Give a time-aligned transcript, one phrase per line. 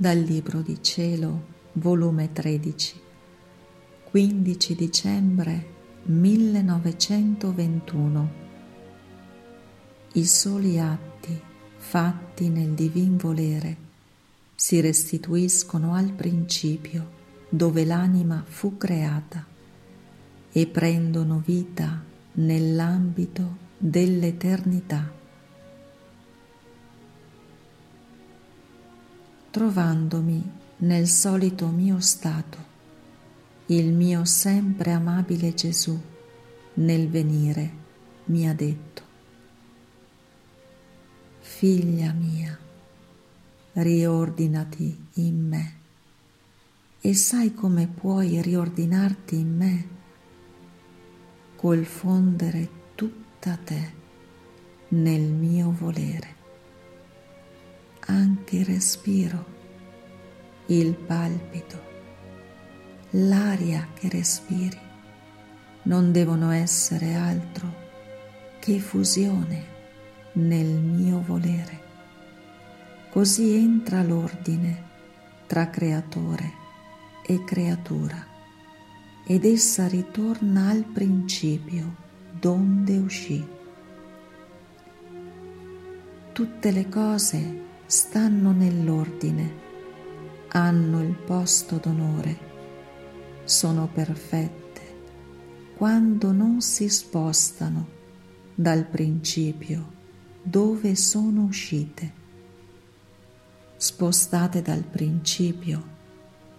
[0.00, 1.44] Dal Libro di Cielo,
[1.74, 2.98] volume 13,
[4.10, 5.66] 15 dicembre
[6.04, 8.30] 1921.
[10.14, 11.38] I soli atti
[11.76, 13.76] fatti nel divin volere
[14.54, 17.10] si restituiscono al principio
[17.50, 19.44] dove l'anima fu creata
[20.50, 25.19] e prendono vita nell'ambito dell'eternità.
[29.50, 32.56] Trovandomi nel solito mio stato,
[33.66, 36.00] il mio sempre amabile Gesù
[36.74, 37.72] nel venire
[38.26, 39.02] mi ha detto,
[41.40, 42.56] Figlia mia,
[43.72, 45.74] riordinati in me
[47.00, 49.88] e sai come puoi riordinarti in me
[51.56, 53.92] col fondere tutta te
[54.90, 56.39] nel mio volere.
[58.52, 59.44] Il respiro,
[60.66, 61.80] il palpito,
[63.10, 64.76] l'aria che respiri
[65.82, 67.72] non devono essere altro
[68.58, 69.64] che fusione
[70.32, 71.80] nel mio volere.
[73.10, 74.82] Così entra l'ordine
[75.46, 76.52] tra creatore
[77.24, 78.26] e creatura
[79.28, 81.94] ed essa ritorna al principio
[82.32, 83.46] donde uscì.
[86.32, 89.52] Tutte le cose stanno nell'ordine,
[90.50, 92.38] hanno il posto d'onore,
[93.42, 94.68] sono perfette
[95.76, 97.88] quando non si spostano
[98.54, 99.90] dal principio
[100.40, 102.12] dove sono uscite.
[103.76, 105.84] Spostate dal principio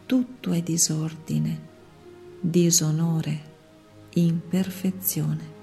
[0.06, 1.62] tutto è disordine,
[2.42, 3.42] disonore,
[4.16, 5.54] imperfezione.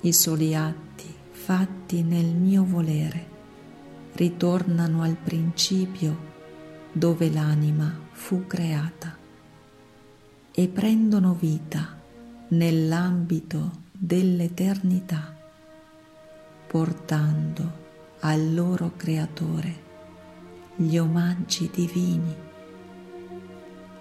[0.00, 3.34] I soli atti fatti nel mio volere
[4.16, 6.34] ritornano al principio
[6.90, 9.14] dove l'anima fu creata
[10.50, 12.00] e prendono vita
[12.48, 15.36] nell'ambito dell'eternità,
[16.66, 17.84] portando
[18.20, 19.84] al loro creatore
[20.76, 22.34] gli omaggi divini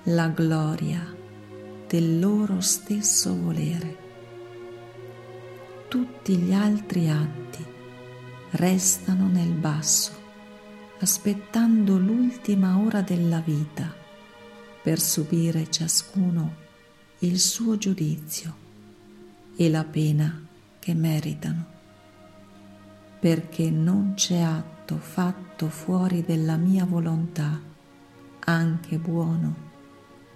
[0.03, 1.13] la gloria
[1.87, 4.03] del loro stesso volere.
[5.89, 7.74] Tutti gli altri atti
[8.55, 10.11] restano nel basso,
[10.99, 13.93] aspettando l'ultima ora della vita
[14.81, 16.63] per subire ciascuno
[17.19, 18.63] il suo giudizio
[19.55, 20.41] e la pena
[20.79, 21.65] che meritano,
[23.19, 27.59] perché non c'è atto fatto fuori della mia volontà,
[28.39, 29.55] anche buono,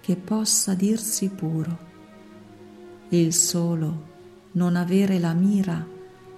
[0.00, 1.88] che possa dirsi puro.
[3.10, 4.08] Il solo
[4.52, 5.86] non avere la mira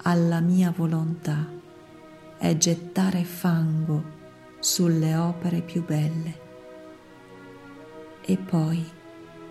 [0.02, 1.60] alla mia volontà
[2.42, 4.02] è gettare fango
[4.58, 6.40] sulle opere più belle.
[8.20, 8.84] E poi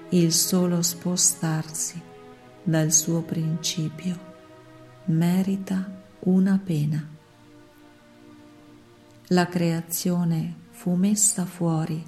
[0.09, 2.01] il solo spostarsi
[2.61, 4.19] dal suo principio
[5.05, 5.89] merita
[6.23, 7.07] una pena.
[9.27, 12.05] La creazione fu messa fuori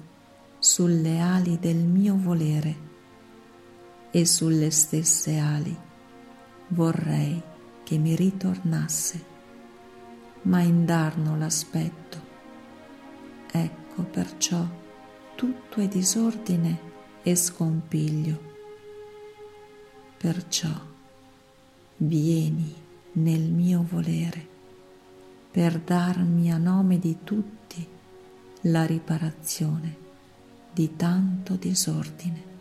[0.58, 2.76] sulle ali del mio volere
[4.10, 5.74] e sulle stesse ali
[6.68, 7.42] vorrei
[7.82, 9.32] che mi ritornasse,
[10.44, 12.18] ma indarno l'aspetto.
[13.50, 14.66] Ecco perciò
[15.34, 16.78] tutto è disordine
[17.22, 18.52] e scompiglio.
[20.16, 20.72] Perciò
[21.98, 22.74] vieni
[23.12, 24.52] nel mio volere
[25.50, 27.86] per darmi a nome di tutti
[28.62, 29.96] la riparazione
[30.72, 32.53] di tanto disordine.